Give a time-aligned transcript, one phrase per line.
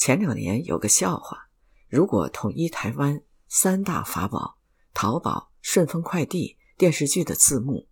[0.00, 1.50] 前两年有个笑话：
[1.86, 4.56] 如果统一台湾三大法宝——
[4.94, 7.86] 淘宝、顺丰快递、电视剧的字幕，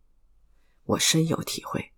[0.85, 1.93] 我深有体会。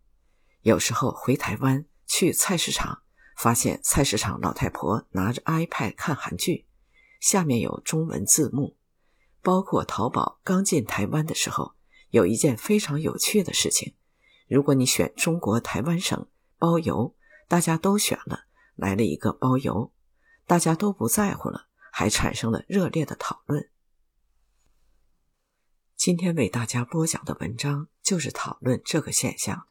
[0.62, 3.03] 有时候回台湾去菜市场，
[3.37, 6.67] 发现菜市场老太婆拿着 iPad 看韩剧，
[7.21, 8.77] 下面有中文字幕。
[9.42, 11.77] 包括淘宝刚进台湾的时候，
[12.08, 13.95] 有一件非常有趣的事情：
[14.49, 16.27] 如果你选中国台湾省
[16.59, 17.15] 包邮，
[17.47, 19.92] 大家都选了，来了一个包邮，
[20.51, 23.70] 大家都不在乎了，还产生了热烈的讨论。
[25.95, 29.68] 今天为大家播讲的文章就是讨论这个现象。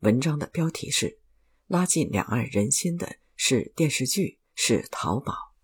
[0.00, 1.22] 文章的标题是：
[1.66, 5.54] 拉近两岸人心的是电视剧，是淘宝。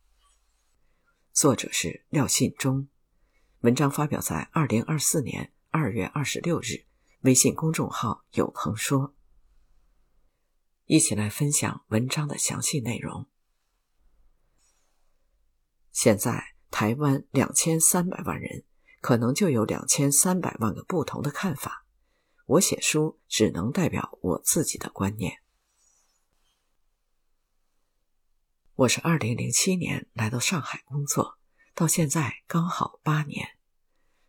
[1.35, 2.89] 作者是廖信忠。
[3.61, 6.87] 文章发表在二零二四年二月二十六日，
[7.21, 9.15] 微信公众号“有朋说”。
[10.87, 13.29] 一起来分享文章的详细内容。
[15.97, 18.65] 现在台湾两千三百万人，
[19.01, 21.87] 可能就有两千三百万个不同的看法。
[22.45, 25.41] 我写书只能代表我自己的观念。
[28.75, 31.39] 我是二零零七年来到上海工作，
[31.75, 33.57] 到现在刚好八年。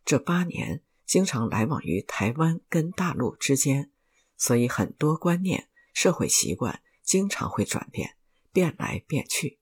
[0.06, 3.92] 这八年经常来往于台湾跟大陆之间，
[4.38, 8.16] 所以很多观念、社会习惯经常会转变，
[8.52, 9.60] 变来变去。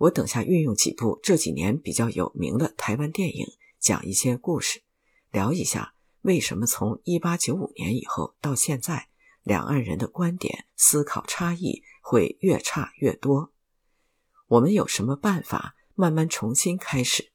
[0.00, 3.46] 我等下运用几部这几年比较有名的台湾电影，
[3.78, 4.82] 讲一些故事，
[5.30, 9.10] 聊一下为什么从一八九五年以后到现在，
[9.42, 13.52] 两岸人的观点、思考差异会越差越多。
[14.48, 17.32] 我们有什么办法慢慢重新开始？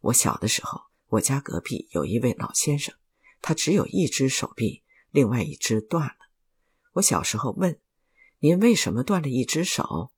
[0.00, 2.92] 我小的时候，我家隔壁有一位老先生，
[3.40, 4.82] 他只有一只手臂，
[5.12, 6.16] 另外一只断了。
[6.94, 7.78] 我小时候问
[8.40, 10.10] ：“您为什么断了一只手？”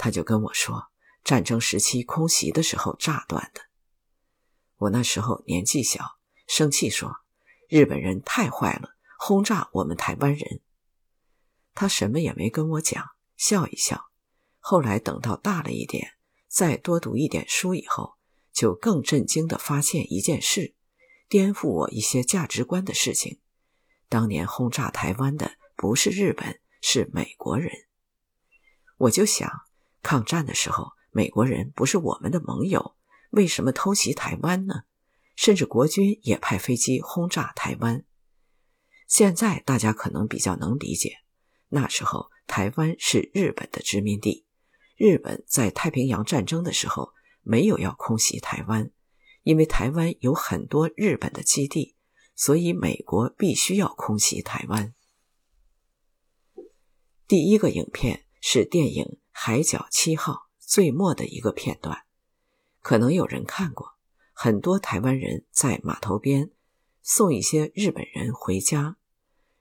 [0.00, 0.90] 他就跟我说
[1.22, 3.60] ：“战争时期空袭的时候炸断的。”
[4.78, 6.16] 我那时候年纪小，
[6.46, 7.18] 生气说
[7.68, 10.62] ：“日本人太坏了，轰炸我们台湾人。”
[11.76, 14.06] 他什么也没跟我讲，笑一笑。
[14.58, 16.14] 后来等到大了一点，
[16.48, 18.14] 再多读一点书以后。
[18.52, 20.74] 就更震惊地发现一件事，
[21.28, 23.40] 颠覆我一些价值观的事情。
[24.08, 27.70] 当年轰炸台湾的不是日本，是美国人。
[28.98, 29.48] 我就想，
[30.02, 32.96] 抗战的时候，美国人不是我们的盟友，
[33.30, 34.82] 为什么偷袭台湾呢？
[35.36, 38.04] 甚至国军也派飞机轰炸台湾。
[39.06, 41.18] 现在大家可能比较能理解，
[41.68, 44.46] 那时候台湾是日本的殖民地，
[44.96, 47.12] 日本在太平洋战争的时候。
[47.42, 48.90] 没有要空袭台湾，
[49.44, 51.96] 因为台湾有很多日本的基地，
[52.36, 54.94] 所以美国必须要空袭台湾。
[57.26, 62.04] 第一个影片是电影《海角七号》最末的一个片段，
[62.80, 63.94] 可能有人看过。
[64.32, 66.50] 很多台湾人在码头边
[67.02, 68.96] 送一些日本人回家，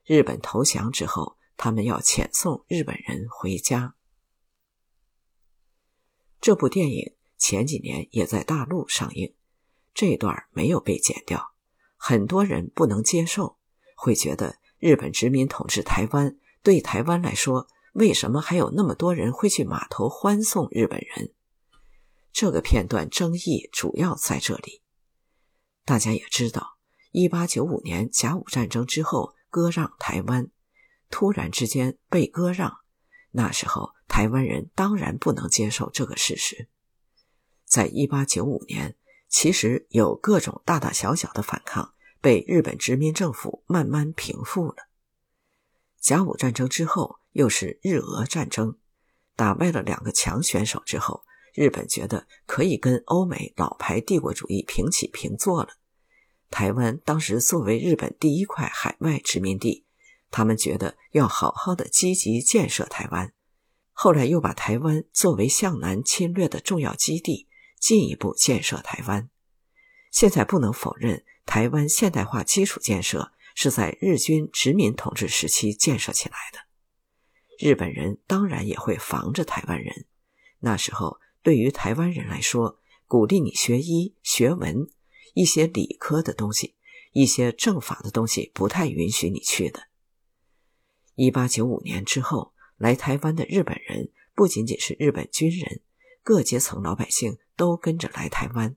[0.05, 3.95] 日本投降之后，他们要遣送日本人回家。
[6.39, 7.15] 这部电影。
[7.41, 9.33] 前几年也在大陆上映，
[9.93, 11.53] 这段没有被剪掉，
[11.95, 13.57] 很多人不能接受，
[13.95, 21.33] 会觉得日本殖民统治台湾，对台湾来说，为什么还有那么多人会去码头欢送日本人？
[22.31, 24.81] 这个片段争议主要在这里。
[25.83, 26.77] 大家也知道，
[27.11, 30.49] 一八九五年甲午战争之后割让台湾，
[31.09, 32.77] 突然之间被割让，
[33.31, 36.67] 那时候台湾人当然不能接受这个事实。
[37.65, 38.95] 在一八九五年，
[39.27, 44.75] 其实有各种大大小小的反抗，被日本殖民政府慢慢平复了。
[45.99, 48.77] 甲午战争之后，又是日俄战争，
[49.35, 51.23] 打败了两个强选手之后，
[51.53, 55.69] 日本觉得可以跟欧美老牌帝国主义平起平坐了。
[56.49, 59.85] 台湾当时作为日本第一块海外殖民地，
[60.31, 63.33] 他们觉得要好好的积极建设台湾。
[63.91, 67.47] 后来又把台湾作为向南侵略的重要基地。
[67.79, 69.29] 进一步建设台湾。
[70.11, 76.59] 现在不能否认，台湾现代化基础建设是在日军殖民统治时期建设起来的。
[77.59, 80.05] 日本人当然也会防着台湾人。
[80.59, 84.87] 那时候，对于台湾人来说，鼓励你学医学文，
[85.33, 86.75] 一些理科的东西，
[87.11, 89.87] 一些政法的东西，不太允许你去的。
[91.15, 95.81] 一八九五年之后，来台湾的日本人不仅仅是日本军人。
[96.23, 98.75] 各阶层老百姓都跟着来台湾。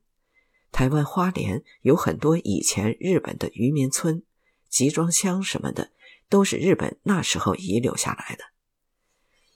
[0.70, 4.23] 台湾花莲有很多以前日本的渔民村、
[4.69, 5.93] 集装箱什么的，
[6.29, 8.51] 都是日本那时候遗留下来的。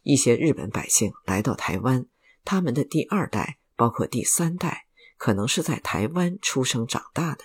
[0.06, 2.06] 一些日本百姓来到台湾，
[2.44, 4.86] 他们的第二代，包括第三代，
[5.18, 7.42] 可能是在台湾出生长大的。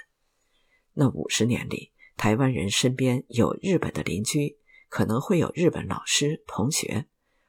[0.94, 4.60] 那五十年里，台湾人身边有日本的邻居，
[4.90, 7.08] 可能会有日本老师、同学，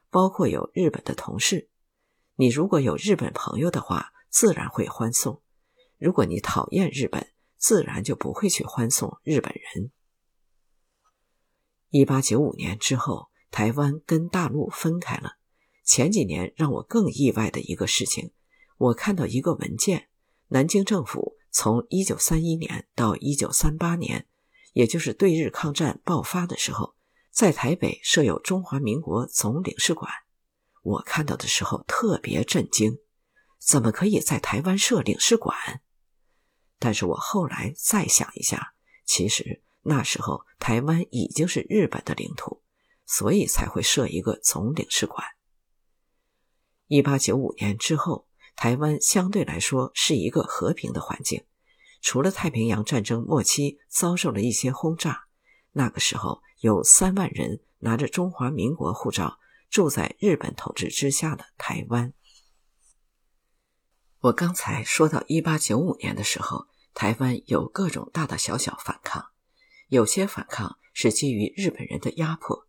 [0.09, 1.69] 包括有日本的同事。
[2.37, 5.43] 你如果有日本朋友的话，自然会欢送；
[5.99, 9.91] 如果你讨厌日本，自然就不会去欢送日本人。
[11.91, 15.37] 一八九五年之后，台湾跟大陆分开了。
[15.85, 18.31] 前几年让我更意外的一个事情，
[18.77, 20.09] 我看到一个文件：
[20.47, 24.25] 南京政府从一九三一年到一九三八年，
[24.73, 26.95] 也就是对日抗战爆发的时候，
[27.29, 30.11] 在台北设有中华民国总领事馆。
[30.81, 32.97] 我看到的时候特别震惊，
[33.59, 35.55] 怎么可以在台湾设领事馆？
[36.79, 38.73] 但是我后来再想一下，
[39.05, 42.62] 其实那时候台湾已经是日本的领土，
[43.05, 45.25] 所以才会设一个总领事馆。
[46.87, 51.43] 一八九五年之后，台湾相对来说是一个和平的环境，
[52.01, 55.23] 除了太平洋战争末期遭受了一些轰炸，
[55.71, 59.39] 那个时候有三万人拿着中华民国护照。
[59.69, 62.13] 住在日本统治之下的台湾，
[64.19, 69.29] 我刚才说到一八九五年的时候，台湾有各种大大小小反抗，
[69.87, 72.67] 有些反抗是基于日本人的压迫。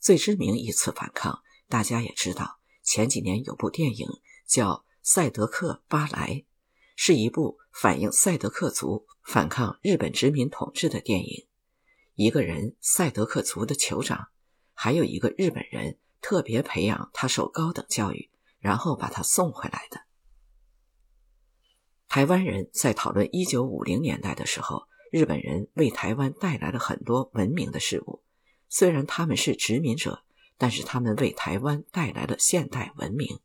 [0.00, 4.08] 最知名一次反抗，大家也知道，前几年有部电影
[4.46, 6.28] 叫《赛德克巴莱》，
[6.96, 11.46] 是一部反映赛德克族反抗日本殖民统治的电影。
[12.14, 14.28] 一个人赛德克族的酋长，
[14.74, 15.98] 还有一个日本人。
[16.22, 20.02] 特别培养他受高等教育，然后把他送回来的。
[22.08, 28.22] 台湾人在讨论一九五零年代的时候，日本人为台湾带来了很多文明的事物。
[28.70, 30.24] 虽然他们是殖民者，
[30.56, 33.40] 但是他们为台湾带来了现代文明。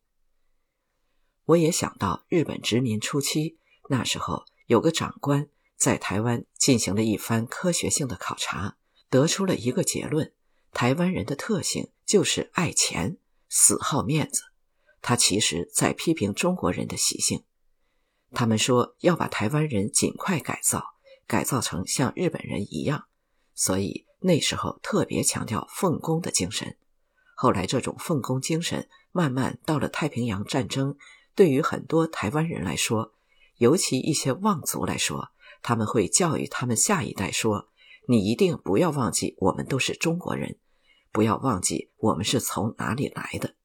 [1.44, 3.58] 我也想到日本殖民初期，
[3.90, 8.78] 那时候有个长官在台湾进行了一番科学性的考察，
[9.10, 10.32] 得出了一个结论：
[10.72, 11.92] 台湾人的特性。
[12.06, 13.18] 就是爱钱，
[13.50, 14.44] 死好面子。
[15.02, 17.44] 他其实在批评中国人的习性。
[18.32, 20.84] 他们说要把台湾人尽快改造，
[21.26, 23.08] 改造成像日本人一样。
[23.56, 26.76] 所以那时候特别强调奉公的精神。
[27.36, 30.98] 后来这种奉公精神慢慢到了太平洋战争，
[31.36, 33.14] 对于很多台湾人来说，
[33.58, 35.30] 尤其一些望族来说，
[35.62, 37.70] 他们会教育他们下一代说
[38.10, 40.58] ：“你一定不要忘记，我们都是中国人。”
[41.14, 43.56] 不要忘记我们是从哪里来的，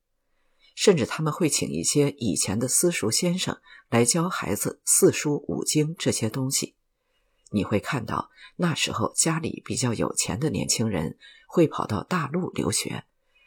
[0.77, 3.59] 甚至他们会请一些以前的私塾先生
[3.89, 6.77] 来教孩子四书五经这些东西。
[7.51, 13.05] 你会看到那时候家里比较有钱的年轻人会跑到大陆留学，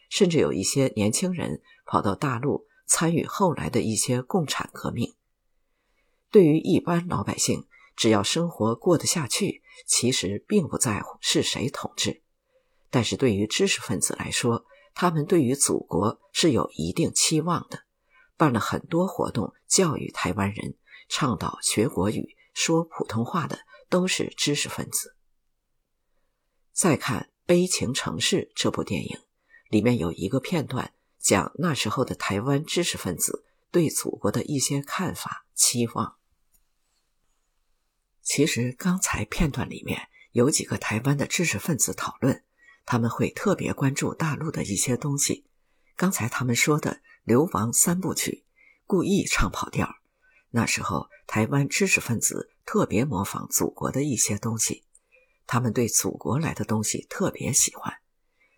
[0.09, 5.15] 甚至有一些年轻人跑到大陆参与后来的一些共产革命。
[6.29, 7.65] 对于一般老百姓，
[7.95, 12.21] 只要生活过得下去，其实并不在乎是谁统治。
[12.89, 17.83] 但是对于知识分子来说，他们对于祖国是有一定期望的，
[18.35, 20.75] 办了很多活动教育台湾人，
[21.07, 23.59] 倡导学国语、说普通话的
[23.93, 25.15] 都是知识分子。
[26.71, 29.19] 再看《悲情城市》这部电影，
[29.69, 36.15] 里面有一个片段讲那时候的台湾知识分子对祖国的一些看法、期望。
[38.23, 42.43] 其实刚才片段里面有几个台湾的知识分子讨论。
[42.85, 45.45] 他们会特别关注大陆的一些东西。
[45.95, 46.91] 刚才他们说的
[47.23, 48.43] 《流亡三部曲》，
[48.87, 49.87] 故意唱跑调。
[50.49, 54.83] 那时候台湾知识分子特别模仿祖国的一些东西，
[55.45, 57.93] 他们对祖国来的东西特别喜欢。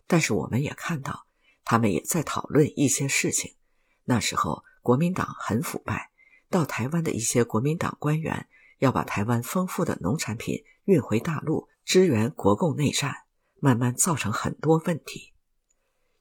[0.07, 1.27] 但是我们也看到，
[1.63, 3.55] 他们也在讨论一些事情。
[4.03, 6.11] 那时候国民党很腐败，
[6.49, 8.47] 到台湾的一些国民党官员
[8.79, 13.23] 要把台湾丰富的农产品运回大陆，支援国共内战。
[13.61, 15.33] 慢慢造成很多问题。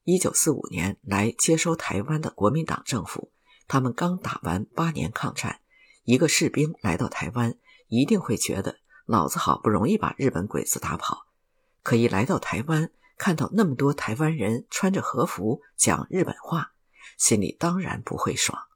[0.05, 3.33] 一九四五年来接收台湾的国民党政府，
[3.67, 5.61] 他们刚打完八年抗战，
[6.05, 11.27] 一个士兵来到台湾，一定会觉得老子好不容易把日本鬼子打跑，
[11.83, 16.73] 可一来到台湾，看到那么多台湾人穿着和服讲日本话，
[17.17, 18.69] 心里当然不会爽。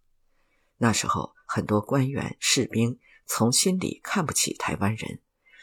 [0.79, 5.21] 那时候很多官员士兵从心里看不起台湾人。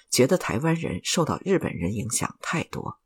[0.07, 2.99] 觉得台湾人受到日本人影响太多。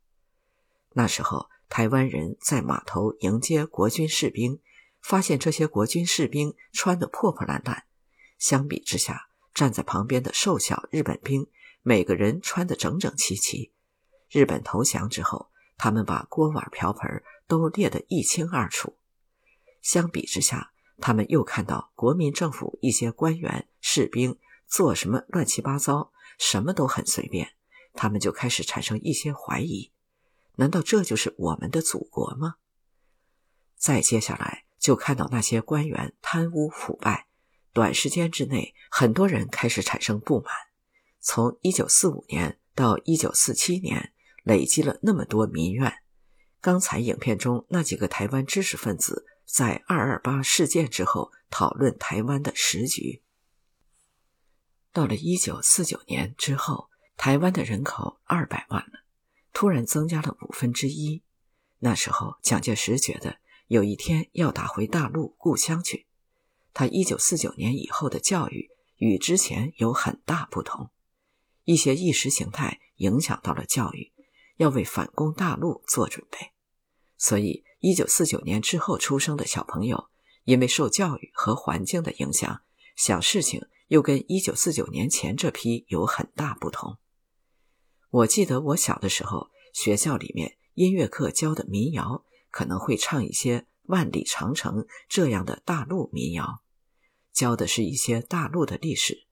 [0.91, 4.59] 那时候，台湾人在码头迎接国军士兵，
[5.01, 7.85] 发现这些国军士兵穿得破破烂烂。
[8.37, 11.47] 相比之下，站在旁边的瘦小日本兵，
[11.81, 13.71] 每个人穿得整整齐齐。
[14.29, 18.97] 日本投降之后，他们把锅碗瓢盆都列得一清二楚。
[19.81, 24.37] 相比之下，他们又看到国民政府一些官员、士兵
[24.67, 27.53] 做什么乱七八糟，什么都很随便，
[27.93, 29.91] 他们就开始产生一些怀疑：
[30.55, 32.55] 难道这就是我们的祖国吗？
[33.77, 37.28] 再接下来，就看到那些官员贪污腐败，
[37.73, 40.53] 短时间之内，很多人开始产生不满。
[41.19, 45.93] 从一九四五年到一九四七年，累积了那么多民怨。
[46.61, 53.21] 刚才影片中那几个台湾知识分子在二二八事件之后讨论台湾的时局。
[54.91, 59.03] 到了一九四九年之后，台湾的人口二百万了，
[59.53, 61.23] 突然增加了五分之一。
[61.79, 63.37] 那时候，蒋介石觉得。
[63.69, 66.07] 有一天要打回大陆故乡去，
[66.79, 70.89] 他一九四九年以后的教育与之前有很大不同，
[71.65, 74.13] 一些意识形态影响到了教育，
[74.55, 76.53] 要为反攻大陆做准备，
[77.17, 80.07] 所以一九四九年之后出生的小朋友，
[80.45, 82.61] 因为受教育和环境的影响，
[82.95, 86.97] 想事情又跟一九四九年前这批有很大不同。
[88.09, 92.23] 我记得我小的时候，学校里面音乐课教的民谣。
[92.51, 94.77] 可能会唱一些《万里长城》
[95.09, 96.63] 这样的大陆民谣，
[97.33, 99.25] 教的是一些大陆的历史，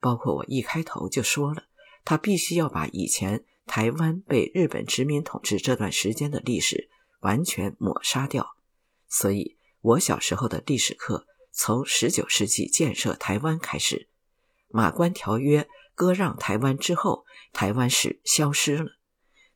[0.00, 1.64] 包括我一开头就说了，
[2.04, 6.88] 他必须要把以前台湾被日本殖民统治这段时间的历史
[7.20, 8.56] 完全抹杀掉。
[9.08, 14.08] 所以，我小时候的历史课从十九世纪建设台湾开始，
[14.68, 18.92] 马关条约割让台湾之后，台湾史消失了，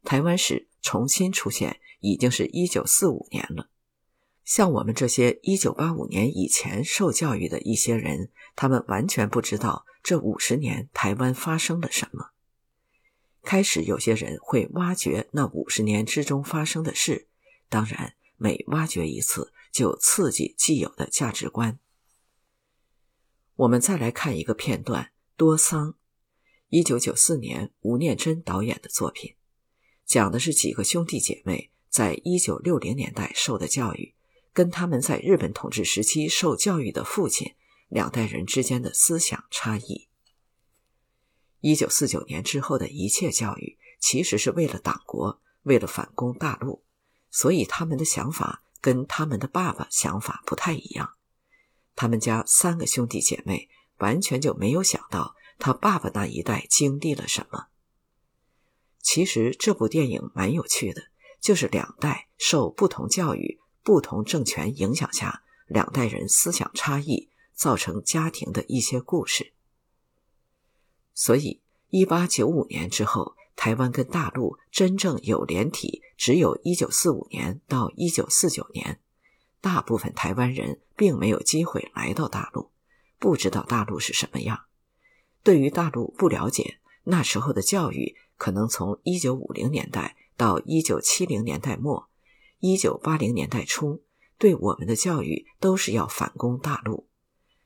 [0.04, 1.80] 台湾史重新出现。
[2.02, 3.68] 已经是一九四五年了。
[4.44, 12.30] 像我们这些一九八五年以前受教育的一些人，他们完全不知道这五十年台湾发生了什么。
[13.42, 17.28] 开始有些人会挖掘那五十年之中发生的事，
[17.68, 21.78] 当然每挖掘一次就刺激既有的价值观。
[23.56, 25.04] 我们再来看一个片段，
[25.36, 25.92] 《多桑》，
[26.68, 29.34] 一九九四年吴念真导演的作品，
[30.04, 31.70] 讲的是几个兄弟姐妹。
[31.88, 34.14] 在一九六零年代受的教育，
[34.52, 37.54] 跟他们在日本统治时期受教育的父亲
[37.88, 40.08] 两代人之间的思想差异。
[41.60, 46.84] 一九四九年之后的一切教育，其实是为了党国，为了反攻大陆，
[47.30, 51.14] 所以他们的想法跟他们的爸爸想法不太一样。
[51.94, 57.66] 他们家三个兄弟姐妹完全就没有想到他爸爸那一代经历了什么。
[59.00, 61.10] 其实这部电影蛮有趣的。
[61.40, 69.52] 就是两代受不同教育、不同政权影响下，两代人思想差异造成家庭的一些故事。
[71.14, 79.00] 所以，一八九五年之后，台湾跟大陆真正有连体，只有一九四五年到一九四九年。
[79.60, 82.70] 大部分台湾人并没有机会来到大陆，
[83.18, 84.64] 不知道大陆是什么样。
[85.42, 90.16] 对于大陆不了解，那时候的教育可能从一九五零年代。
[90.36, 92.08] 到一九七零年代末，
[92.60, 94.02] 一九八零年代初，
[94.38, 97.08] 对我们的教育都是要反攻大陆。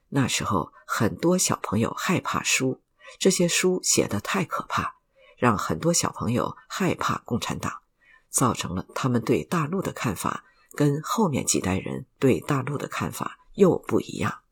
[0.09, 2.81] 那时候很多小朋友害怕书，
[3.19, 4.95] 这些书写的太可怕，
[5.37, 7.81] 让很多小朋友害怕共产党，
[8.29, 10.45] 造成了他们对大陆的看法
[10.77, 14.43] 跟后面几代人对大陆的看法又不一样。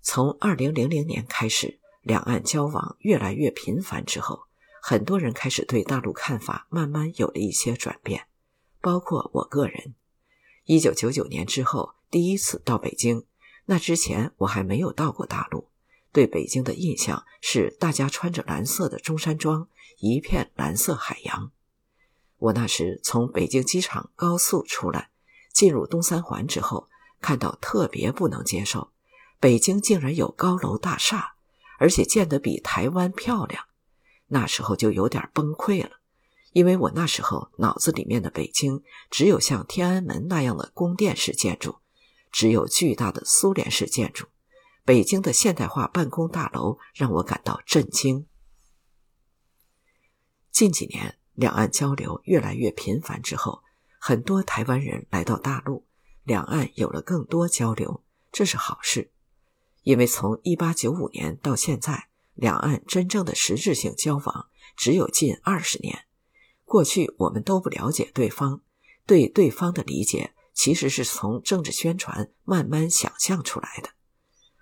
[0.00, 4.44] 从二零零零年开始，两岸交往越来越频繁之后。
[4.84, 8.26] 很多人开始对大陆看法慢慢有了一些转变，
[8.82, 9.94] 包括我个人。
[10.64, 13.24] 一九九九年之后第一次到北京，
[13.64, 15.68] 那之前我还没有到过大陆。
[16.12, 21.50] 对北京的印象是大家穿着蓝色的中山装，一片蓝色海洋。
[22.36, 25.08] 我那时从北京机场高速出来，
[25.54, 26.90] 进入东三环之后，
[27.22, 28.90] 看到特别不能接受，
[29.40, 31.34] 北京竟然有高楼大厦，
[31.78, 33.64] 而且建得比台湾漂亮。
[34.26, 36.00] 那时候就有点崩溃了，
[36.52, 41.76] 因为我那时候脑子里面的北京只有像天安门那样的宫殿式建筑，
[42.30, 44.26] 只有巨大的苏联式建筑。
[44.84, 48.26] 北京的现代化办公大楼让我感到震惊。
[50.50, 53.62] 近几年两岸交流越来越频繁之后，
[53.98, 55.86] 很多台湾人来到大陆，
[56.24, 59.10] 两岸有了更多交流，这是好事，
[59.82, 62.08] 因为从一八九五年到现在。
[62.34, 66.06] 两岸真正的实质性交往只有近二十年。
[66.72, 68.62] 过去我们都不了解对方，
[69.04, 73.90] 对对方的理解其实是从政治宣传慢慢想象出来的，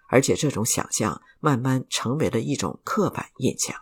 [0.09, 3.81] 而且这种想象慢慢成为了一种刻板印象。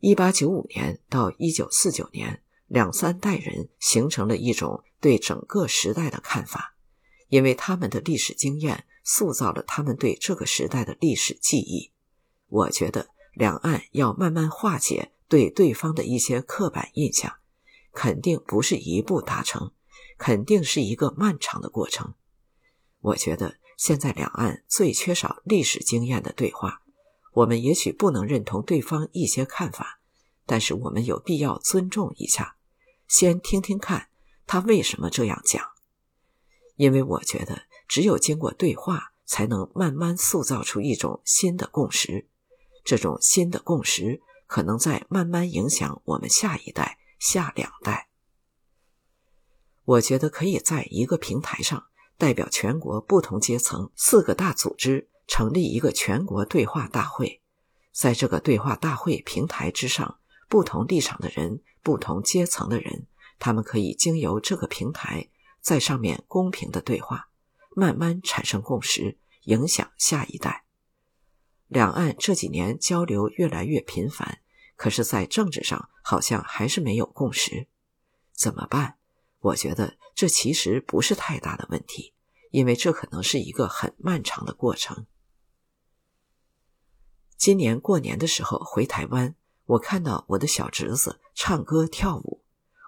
[0.00, 5.16] 一八九五年到一九四九年，两三代人形成了一种对。
[5.16, 6.76] 整个时代的看法，
[7.28, 11.92] 因为他们的历史经验塑造了他们对这个时代的历史记忆。
[12.48, 17.36] 我觉得两岸要慢慢化解对对方的一些刻板印象，
[17.92, 19.72] 肯定不是一步达成，
[20.18, 22.14] 肯定是一个漫长的过程。
[23.00, 26.82] 我觉得现在两岸最缺少历史经验的对话。
[27.32, 30.00] 我们也许不能认同对方一些看法，
[30.46, 32.56] 但是我们有必要尊重一下，
[33.06, 34.08] 先听听看
[34.46, 35.62] 他为什么这样讲。
[36.76, 42.26] 因为我觉得，只有经过对话，才能慢慢塑造出一种新的共识。
[42.82, 48.08] 这种新的共识可能在慢慢影响我们下一代、下两代。
[49.84, 51.86] 我觉得可以在一个平台上，
[52.16, 55.08] 代表全国不同阶层四个大组织。
[55.28, 57.42] 成立一个全国对话大会，
[57.90, 63.08] 在这个对话大会平台之上，不同立场的人、不同阶层的人，
[63.40, 65.28] 他们可以经由这个平台，
[65.60, 67.28] 在上面公平的对话，
[67.74, 70.65] 慢慢产生共识，影响下一代。
[71.68, 74.40] 两岸这几年交流越来越频繁，
[74.76, 77.66] 可是，在政治上好像还是没有共识，
[78.32, 78.98] 怎么办？
[79.40, 82.14] 我觉得这其实不是太大的问题，
[82.50, 85.06] 因为这可能是一个很漫长的过程。
[87.36, 89.34] 今年过年的时候回台湾，
[89.66, 92.42] 我看到我的小侄子唱歌跳舞，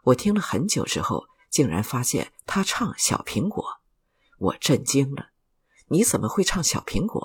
[0.05, 3.65] 我听了很久之后，竟然发现他唱《小苹果》，
[4.39, 5.31] 我震惊了。
[5.89, 7.21] 你怎么会唱《小苹果》？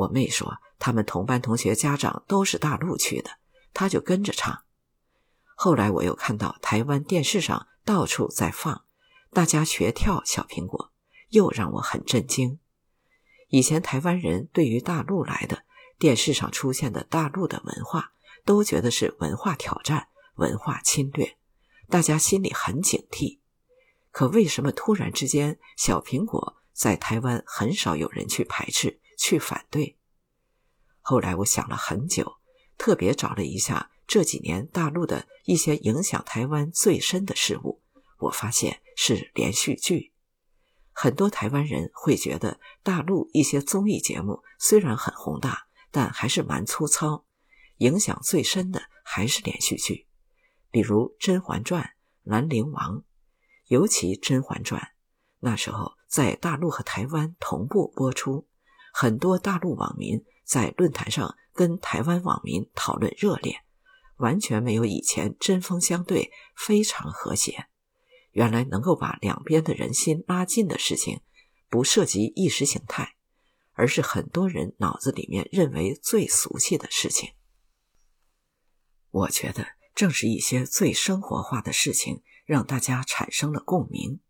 [0.00, 3.30] 我妹说他们同班同学家长都是大陆去的，
[3.72, 4.62] 他就跟着唱。
[5.54, 8.84] 后来我又看到台湾电视上到处在放，
[9.30, 10.86] 大家学跳《小苹果》，
[11.30, 12.58] 又让我很震惊。
[13.48, 15.64] 以前台湾人对于大陆来的。
[15.98, 18.14] 电视上出现的大陆的文化，
[18.46, 21.36] 都觉得是文化挑战、文化侵略，
[21.90, 23.40] 大家心里很警惕。
[24.10, 29.98] 可为什么突然之间，小苹果在台湾很少有人去排斥、去反对？
[31.00, 32.38] 后来我想了很久，
[32.78, 37.82] 特别找了一下这几年大陆的一些影响台湾最深的事物，
[38.18, 40.12] 我发现是连续剧。
[40.92, 45.66] 很多台湾人会觉得，大陆一些综艺节目虽然很宏大。
[45.92, 47.24] 但还是蛮粗糙，
[47.78, 50.06] 影响最深的还是连续剧，
[50.70, 51.82] 比如《甄嬛传》
[52.22, 52.98] 《兰陵王》，
[53.66, 54.80] 尤其《甄嬛传》，
[55.40, 58.46] 那时候在大陆和台湾同步播出，
[58.92, 63.62] 很多大陆网民在论坛上跟台湾网民讨论热烈，
[64.16, 67.66] 完全没有以前针锋相对，非常和谐。
[68.32, 71.20] 原来能够把两边的人心拉近的事情，
[71.68, 73.16] 不涉及意识形态。
[73.72, 77.30] 而是很多人脑子里面认为最俗气的事情。
[79.10, 84.20] 我觉得正是一些最生活化的事情，让大家产生了共鸣。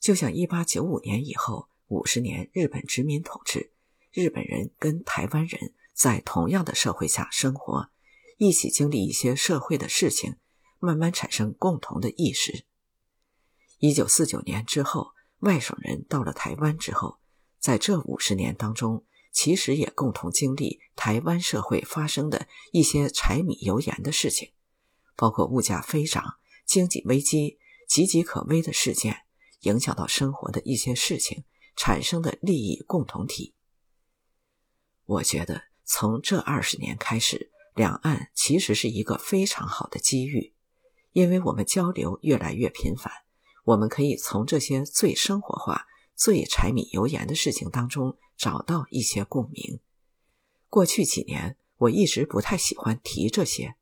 [0.00, 3.70] 就像一八九五年以后五十年日本殖民统治，
[4.18, 7.88] 日本人跟台湾人在同样的社会下生活，
[8.36, 10.34] 一起经历一些社会的事情，
[10.80, 12.64] 慢慢产生共同的意识。
[13.78, 17.20] 一九四九年之后，外省人到了台湾之后。
[17.60, 24.50] 在这五十年当中，其实也共同经历台湾社会发生的一些柴米油盐的事情，
[25.14, 29.26] 包括物价飞涨、经济危机、岌岌可危的事件，
[29.60, 31.44] 影响到生活的一些事情
[31.76, 33.54] 产生的利益共同体。
[35.08, 40.52] 我觉得从这二十年开始，两岸其实是一个非常好的机遇，
[41.12, 43.10] 因为我们交流越来越频繁，
[43.64, 45.86] 我们可以从这些最生活化。
[46.14, 49.78] 最柴米油盐的事情当中找到一些共鸣。
[50.68, 53.76] 过去几年，我一直不太喜欢提这些，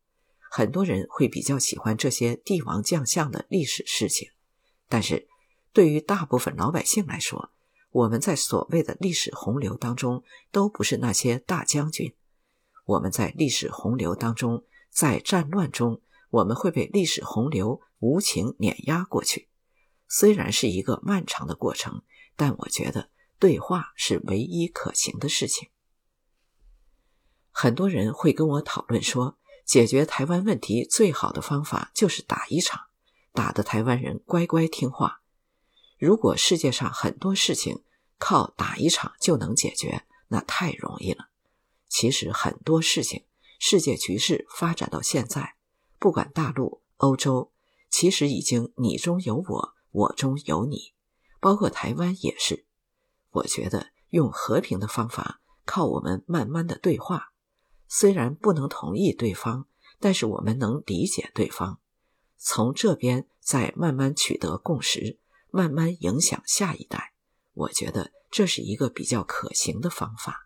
[0.50, 4.28] 很多人会比较喜欢这些帝王将相的历史事情。
[4.86, 5.26] 但是，
[5.72, 7.50] 对于大部分老百姓来说，
[7.90, 12.14] 我们在所谓的历史洪流当中都不是那些大将军。
[12.84, 19.48] 我们在历史洪流当中，在战乱中，我们会被历史洪流无情碾压过去。
[20.08, 22.02] 虽然是一个漫长的过程。
[22.38, 25.70] 但我觉得对话是唯一可行的事情。
[27.50, 32.88] 很多人会跟我讨论说，解决台湾问题最好的方法就是打一场，
[33.32, 35.22] 打得台湾人乖乖听话。
[35.98, 37.82] 如果世界上很多事情
[38.18, 41.28] 靠打一场就能解决，那太容易了。
[41.88, 43.24] 其实很多事情，
[43.58, 45.54] 世界局势发展到现在，
[45.98, 47.50] 不管大陆、欧洲，
[47.88, 50.92] 其实已经你中有我，我中有你。
[51.40, 52.66] 包括台湾也是，
[53.30, 57.32] 我觉得用和平的方法，靠我们慢慢的对话，
[57.88, 59.66] 虽然不能同意对方，
[60.00, 61.78] 但是我们能理解对方，
[62.36, 65.18] 从这边再慢慢取得共识，
[65.56, 67.14] 慢慢影响下一代。
[67.54, 70.45] 我觉得这是一个比较可行的方法。